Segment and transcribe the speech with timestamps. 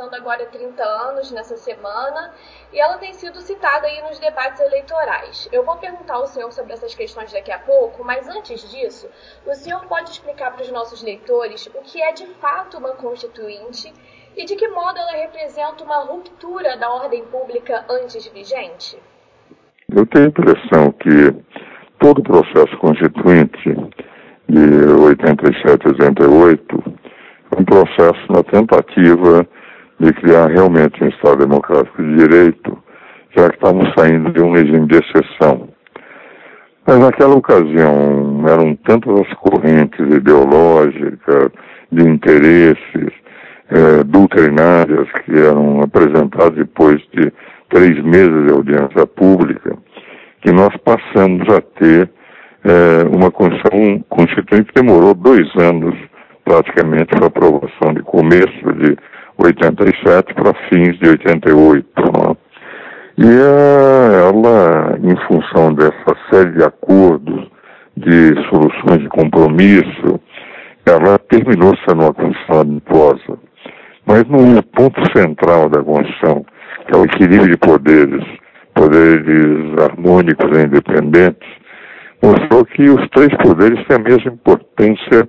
[0.00, 2.32] completando agora 30 anos nessa semana
[2.72, 5.48] e ela tem sido citada aí nos debates eleitorais.
[5.52, 9.08] Eu vou perguntar ao senhor sobre essas questões daqui a pouco, mas antes disso,
[9.46, 13.92] o senhor pode explicar para os nossos leitores o que é de fato uma constituinte
[14.36, 18.98] e de que modo ela representa uma ruptura da ordem pública antes vigente?
[19.94, 21.34] Eu tenho a impressão que
[21.98, 23.74] todo o processo constituinte
[24.48, 26.82] de 87 a 88
[27.50, 29.46] foi um processo na tentativa
[30.00, 32.78] de criar realmente um Estado democrático de direito,
[33.36, 35.68] já que estávamos saindo de um regime de exceção.
[36.86, 41.50] Mas naquela ocasião eram tantas as correntes ideológicas,
[41.92, 43.12] de interesses,
[43.70, 47.32] é, doutrinárias que eram apresentadas depois de
[47.68, 49.76] três meses de audiência pública,
[50.40, 52.10] que nós passamos a ter
[52.64, 55.94] é, uma Constituição Constituinte que demorou dois anos
[56.44, 58.96] praticamente para aprovação de começo de
[59.42, 61.86] 87 para fins de 88.
[62.02, 62.36] Né?
[63.18, 67.48] E ela, em função dessa série de acordos,
[67.96, 70.20] de soluções de compromisso,
[70.86, 73.38] ela terminou sendo uma Constituição adiposa.
[74.06, 76.44] Mas no ponto central da Constituição,
[76.86, 78.24] que é o equilíbrio de poderes,
[78.74, 81.48] poderes harmônicos e independentes,
[82.22, 85.28] mostrou que os três poderes têm a mesma importância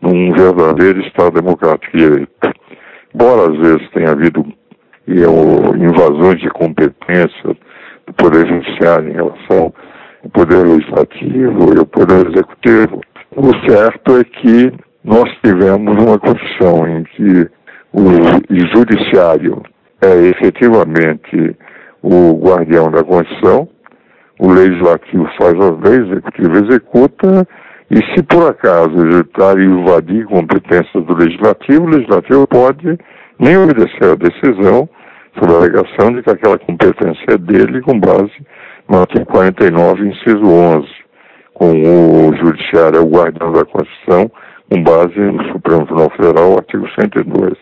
[0.00, 2.57] num verdadeiro Estado democrático de direito.
[3.14, 4.44] Embora às vezes tenha havido
[5.08, 7.56] invasões de competências
[8.06, 9.72] do Poder Judiciário em relação
[10.24, 13.00] ao Poder Legislativo e ao Poder Executivo,
[13.36, 14.72] o certo é que
[15.04, 17.48] nós tivemos uma condição em que
[17.92, 18.04] o
[18.74, 19.62] judiciário
[20.02, 21.56] é efetivamente
[22.02, 23.68] o guardião da Constituição,
[24.38, 27.48] o legislativo faz as leis, o executivo executa,
[27.90, 32.98] e se por acaso o judiciário invadir competências do legislativo, o legislativo pode
[33.38, 34.88] nem obedecer a decisão
[35.38, 38.32] sob a alegação de que aquela competência é dele com base
[38.88, 40.88] no artigo 49, inciso 11,
[41.54, 44.30] com o judiciário é o guardião da Constituição,
[44.70, 47.54] com base no Supremo Tribunal Federal, artigo 102.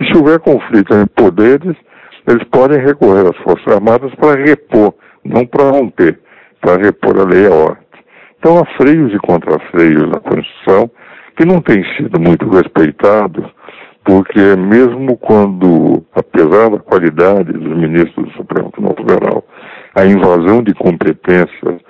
[0.00, 1.76] E se houver conflito entre poderes,
[2.26, 4.94] eles podem recorrer às Forças Armadas para repor,
[5.24, 6.18] não para romper,
[6.60, 7.81] para repor a lei e a ordem.
[8.42, 10.90] Então há freios e contrafreios na Constituição
[11.36, 13.48] que não têm sido muito respeitados,
[14.04, 19.44] porque mesmo quando, apesar da qualidade dos ministros do Supremo Tribunal Federal,
[19.94, 21.80] a invasão de competências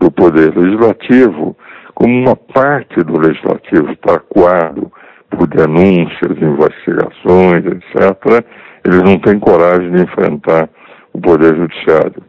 [0.00, 1.56] do Poder Legislativo,
[1.94, 4.90] como uma parte do Legislativo está acuado
[5.30, 8.44] por denúncias, investigações, etc.,
[8.84, 10.68] eles não têm coragem de enfrentar
[11.12, 12.20] o Poder Judiciário.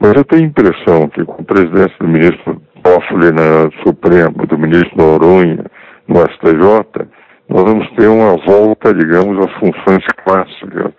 [0.00, 4.56] Mas eu tenho a impressão que com a presidência do ministro Toffoli na Supremo, do
[4.56, 5.64] ministro Noronha
[6.06, 7.08] no STJ,
[7.48, 10.92] nós vamos ter uma volta, digamos, às funções clássicas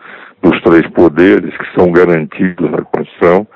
[0.43, 3.47] dos três poderes que são garantidos na Constituição,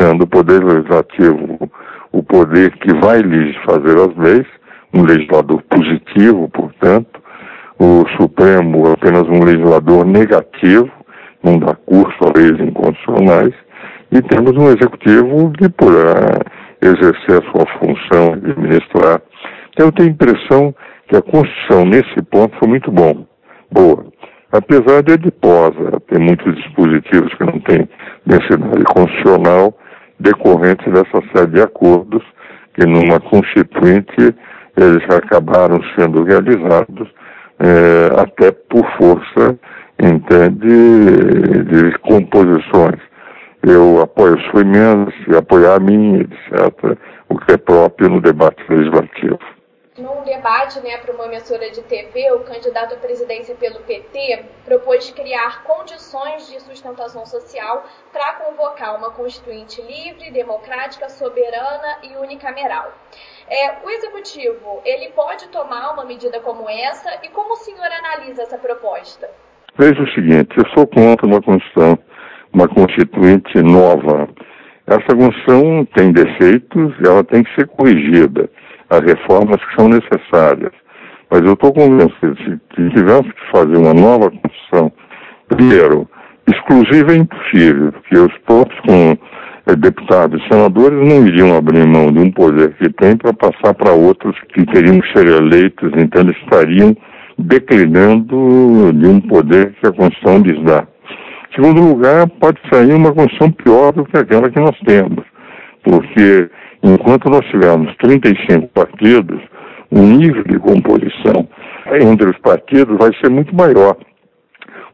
[0.00, 1.70] sendo o Poder Legislativo
[2.10, 3.20] o poder que vai
[3.66, 4.46] fazer as leis,
[4.94, 7.20] um legislador positivo, portanto,
[7.78, 10.90] o Supremo apenas um legislador negativo,
[11.42, 13.52] não dá curso a leis inconstitucionais,
[14.10, 16.40] e temos um executivo que poderá
[16.86, 19.20] exercer a sua função de administrar.
[19.70, 20.74] Então eu tenho a impressão
[21.08, 23.26] que a Constituição, nesse ponto, foi muito bom,
[23.70, 24.06] boa.
[24.52, 27.88] Apesar de adiposa, ter muitos dispositivos que não têm
[28.24, 29.76] densidade constitucional,
[30.20, 32.22] decorrentes dessa série de acordos
[32.74, 34.34] que numa constituinte
[34.76, 37.08] eles acabaram sendo realizados
[37.58, 39.58] é, até por força
[39.98, 43.00] entende, de composições.
[43.66, 46.98] Eu apoio sua emenda, se apoiar a minha, etc.,
[47.30, 49.38] o que é próprio no debate legislativo.
[49.96, 55.10] Num debate né, para uma emissora de TV, o candidato à presidência pelo PT propôs
[55.12, 62.92] criar condições de sustentação social para convocar uma constituinte livre, democrática, soberana e unicameral.
[63.48, 68.42] É, o executivo, ele pode tomar uma medida como essa e como o senhor analisa
[68.42, 69.30] essa proposta?
[69.76, 71.98] Veja o seguinte, eu sou contra uma Constituição,
[72.54, 74.28] uma Constituinte nova.
[74.86, 78.48] Essa Constituição tem defeitos e ela tem que ser corrigida
[78.90, 80.72] as reformas que são necessárias.
[81.30, 84.92] Mas eu estou convencido que se tivermos que fazer uma nova Constituição,
[85.48, 86.08] primeiro,
[86.46, 89.16] exclusiva é impossível, porque os próprios com,
[89.66, 93.74] eh, deputados e senadores não iriam abrir mão de um poder que tem para passar
[93.74, 96.94] para outros que teriam que ser eleitos, então eles estariam
[97.38, 100.86] declinando de um poder que a Constituição lhes dá.
[101.54, 105.24] Segundo lugar, pode sair uma Constituição pior do que aquela que nós temos,
[105.82, 106.50] porque
[106.86, 109.40] Enquanto nós tivermos 35 partidos,
[109.90, 111.48] o nível de composição
[111.98, 113.96] entre os partidos vai ser muito maior.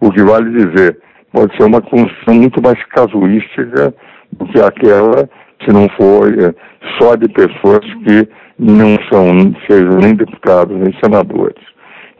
[0.00, 1.00] O que vale dizer,
[1.32, 3.92] pode ser uma construção muito mais casuística
[4.30, 5.28] do que aquela
[5.64, 6.54] se não for é,
[6.96, 11.62] só de pessoas que não são, sejam nem deputados nem senadores.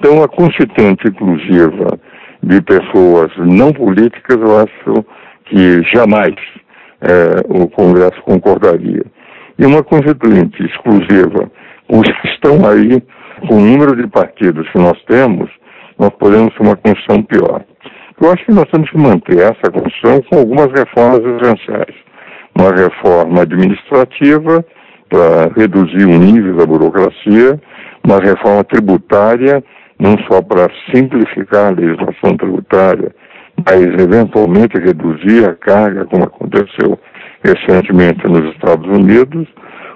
[0.00, 1.96] Então, a constituinte inclusiva
[2.42, 5.04] de pessoas não políticas, eu acho
[5.44, 6.34] que jamais
[7.02, 9.04] é, o Congresso concordaria.
[9.58, 11.50] E uma constituinte exclusiva,
[11.88, 13.02] os que estão aí,
[13.46, 15.50] com o número de partidos que nós temos,
[15.98, 17.62] nós podemos ter uma condição pior.
[18.20, 21.94] Eu acho que nós temos que manter essa condição com algumas reformas essenciais.
[22.54, 24.64] Uma reforma administrativa
[25.08, 27.60] para reduzir o nível da burocracia,
[28.04, 29.62] uma reforma tributária,
[30.00, 33.14] não só para simplificar a legislação tributária,
[33.64, 36.98] mas eventualmente reduzir a carga, como aconteceu
[37.44, 39.46] recentemente nos Estados Unidos,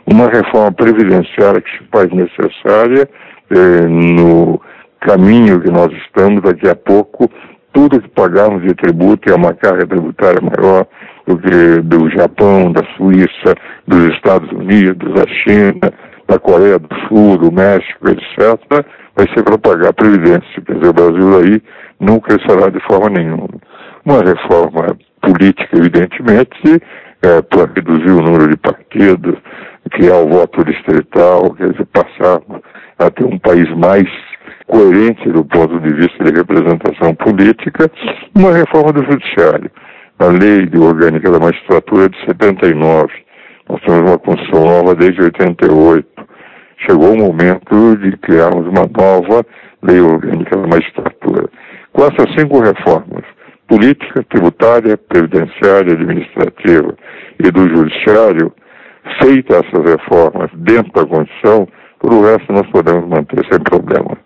[0.07, 3.09] uma reforma previdenciária que se faz necessária
[3.51, 4.61] eh, no
[5.01, 7.31] caminho que nós estamos daqui a pouco,
[7.73, 10.87] tudo que pagamos de tributo é uma carga tributária maior
[11.27, 13.55] do que do Japão, da Suíça,
[13.87, 15.93] dos Estados Unidos, da China,
[16.29, 18.87] da Coreia do Sul, do México, etc.,
[19.17, 20.63] vai ser para pagar a Previdência.
[20.67, 21.63] Quer dizer, o Brasil aí
[22.01, 23.49] não crescerá de forma nenhuma.
[24.05, 26.83] Uma reforma política, evidentemente,
[27.23, 29.37] é, para reduzir o número de partidos,
[29.91, 32.41] criar o voto distrital, quer dizer, passar
[32.99, 34.09] a ter um país mais
[34.67, 37.91] coerente do ponto de vista de representação política,
[38.35, 39.71] uma reforma do judiciário.
[40.19, 43.09] A lei de orgânica da magistratura é de 79.
[43.69, 46.14] Nós temos uma Constituição nova desde 88.
[46.87, 49.45] Chegou o momento de criarmos uma nova
[49.83, 51.49] lei orgânica da magistratura.
[51.93, 53.25] Com essas cinco reformas,
[53.69, 56.95] política, tributária, previdenciária, administrativa
[57.39, 58.53] e do judiciário,
[59.23, 64.19] feitas essas reformas dentro da Constituição, por o resto nós podemos manter sem problema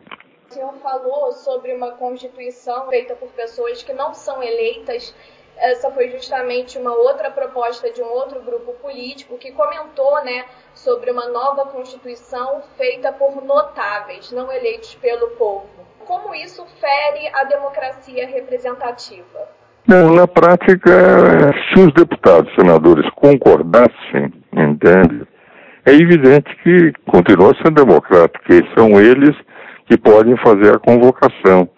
[0.89, 5.15] falou sobre uma constituição feita por pessoas que não são eleitas.
[5.61, 11.11] Essa foi justamente uma outra proposta de um outro grupo político que comentou, né, sobre
[11.11, 15.69] uma nova constituição feita por notáveis, não eleitos pelo povo.
[16.07, 19.49] Como isso fere a democracia representativa?
[19.87, 25.27] Não, na prática, se os deputados, senadores concordassem, entende?
[25.85, 29.35] É evidente que continua sendo democrático, que são eles
[29.87, 31.69] que podem fazer a convocação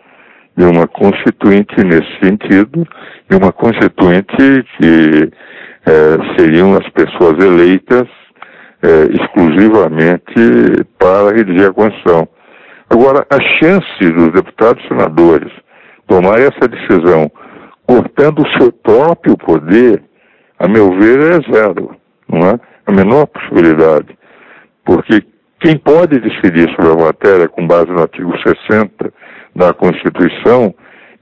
[0.60, 2.86] de uma constituinte nesse sentido,
[3.30, 5.30] e uma constituinte que
[5.86, 8.06] é, seriam as pessoas eleitas
[8.82, 12.28] é, exclusivamente para redigir a Constituição.
[12.90, 15.50] Agora, a chance dos deputados e senadores
[16.06, 17.30] tomarem essa decisão
[17.86, 20.02] cortando o seu próprio poder,
[20.58, 21.96] a meu ver, é zero,
[22.28, 22.60] não é?
[22.86, 24.08] A menor possibilidade.
[24.84, 25.24] Porque
[25.60, 29.10] quem pode decidir sobre a matéria com base no artigo 60
[29.54, 30.74] da Constituição,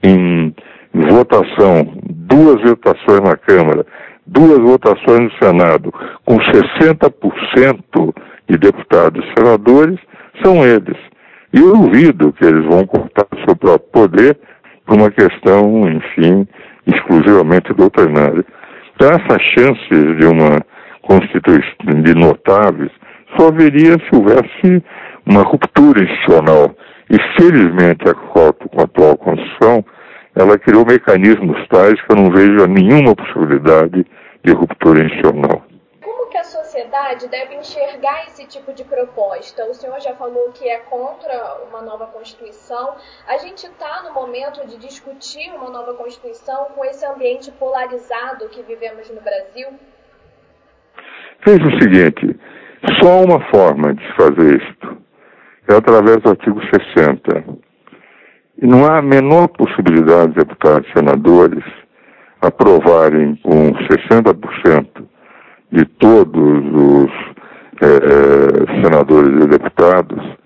[0.03, 0.53] em
[0.93, 3.85] votação, duas votações na Câmara,
[4.25, 5.93] duas votações no Senado,
[6.25, 8.13] com 60%
[8.47, 9.99] de deputados e senadores,
[10.43, 10.97] são eles.
[11.53, 14.37] E eu duvido que eles vão cortar seu próprio poder
[14.85, 16.47] por uma questão, enfim,
[16.85, 18.45] exclusivamente doutrinária.
[18.95, 20.57] Então, essas chances de uma
[21.01, 22.91] constituição de notáveis
[23.37, 24.83] só haveria se houvesse
[25.25, 26.75] uma ruptura institucional.
[27.09, 29.83] E felizmente a, com a atual Constituição,
[30.35, 34.05] ela criou mecanismos tais que eu não vejo nenhuma possibilidade
[34.43, 35.63] de ruptura institucional.
[36.01, 39.65] Como que a sociedade deve enxergar esse tipo de proposta?
[39.65, 42.95] O senhor já falou que é contra uma nova Constituição.
[43.27, 48.61] A gente está no momento de discutir uma nova Constituição com esse ambiente polarizado que
[48.61, 49.67] vivemos no Brasil?
[51.43, 52.39] Veja o seguinte,
[53.01, 54.78] só uma forma de fazer isto
[55.69, 56.59] é através do artigo
[56.95, 57.43] 60.
[58.61, 61.63] E não há a menor possibilidade de deputados e senadores
[62.41, 64.87] aprovarem com 60%
[65.71, 67.11] de todos os
[67.81, 70.39] é, senadores e deputados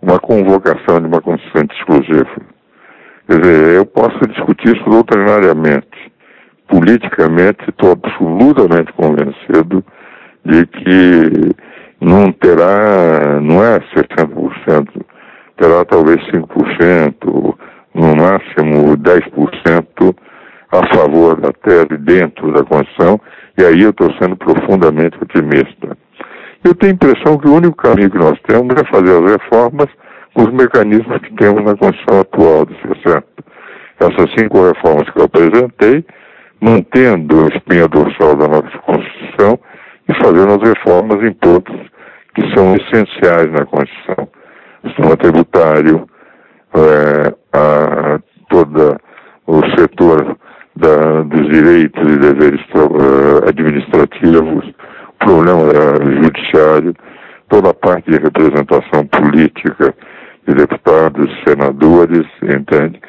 [0.00, 2.40] uma convocação de uma constituinte exclusiva.
[3.26, 6.12] Quer dizer, eu posso discutir isso doutrinariamente.
[6.68, 9.84] Politicamente, estou absolutamente convencido
[10.44, 11.54] de que
[12.00, 14.88] não terá, não é 60%,
[15.56, 17.56] terá talvez 5%,
[17.94, 20.16] no máximo 10%
[20.70, 23.20] a favor da tese dentro da Constituição,
[23.56, 25.96] e aí eu estou sendo profundamente otimista.
[26.64, 29.88] Eu tenho a impressão que o único caminho que nós temos é fazer as reformas
[30.34, 32.74] com os mecanismos que temos na Constituição atual do
[33.04, 33.24] 60.
[34.00, 36.04] Essas cinco reformas que eu apresentei,
[36.60, 39.58] mantendo a espinha dorsal da nossa Constituição
[40.08, 41.74] e fazendo as reformas em todos
[42.34, 44.28] que são essenciais na Constituição.
[44.82, 46.08] O sistema tributário,
[46.74, 48.98] é, a, toda
[49.46, 50.36] o setor
[50.76, 54.64] da, dos direitos e deveres uh, administrativos,
[55.08, 55.72] o problema
[56.22, 56.94] judiciário,
[57.48, 59.94] toda a parte de representação política
[60.46, 63.00] de deputados, senadores, entende?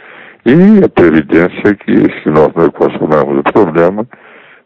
[0.45, 4.07] E a previdência que se nós não equacionarmos o problema,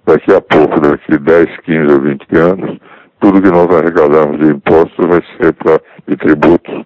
[0.06, 2.80] daqui a pouco, daqui 10, 15 ou 20 anos,
[3.20, 6.86] tudo que nós arrecadarmos de impostos vai ser para, de tributos,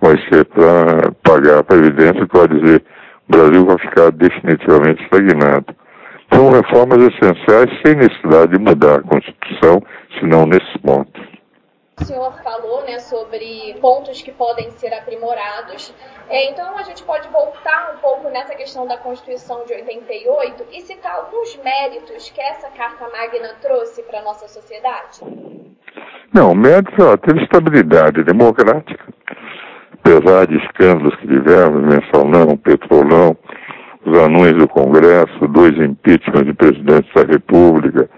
[0.00, 2.84] vai ser para pagar a previdência, que vai dizer
[3.28, 5.66] o Brasil vai ficar definitivamente estagnado.
[6.32, 9.82] São reformas essenciais sem necessidade de mudar a Constituição,
[10.18, 11.07] senão nesses pontos.
[12.00, 15.92] O senhor falou né, sobre pontos que podem ser aprimorados.
[16.28, 20.80] É, então, a gente pode voltar um pouco nessa questão da Constituição de 88 e
[20.82, 25.22] citar alguns méritos que essa Carta Magna trouxe para a nossa sociedade?
[26.32, 29.04] Não, méritos, ela teve estabilidade democrática,
[29.94, 33.36] apesar de escândalos que tivemos, mensalão, petrolão,
[34.06, 38.08] os anões do Congresso, dois impeachments de presidentes da República,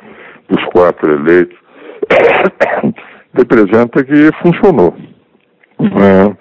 [0.49, 1.59] dos quatro eleitos,
[3.35, 4.95] representa que funcionou.
[5.81, 6.37] É,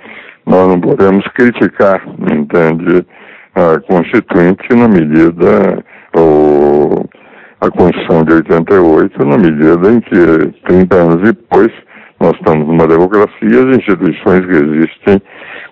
[0.46, 3.05] nós não podemos criticar, entende,
[3.55, 7.05] a Constituinte na medida, ou
[7.62, 11.72] a Constituição de 88, na medida em que 30 anos depois
[12.19, 15.22] nós estamos numa democracia e as instituições que existem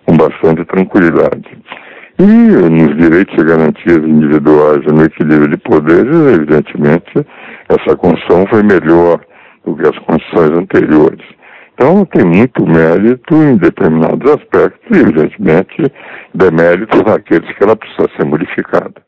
[0.06, 1.58] com bastante tranquilidade.
[2.20, 7.12] E nos direitos e garantias individuais e no equilíbrio de poderes, evidentemente,
[7.70, 9.20] essa Constituição foi melhor
[9.68, 11.26] do que as condições anteriores.
[11.74, 15.92] Então, tem muito mérito em determinados aspectos e, evidentemente,
[16.34, 19.07] deméritos naqueles que ela precisa ser modificada.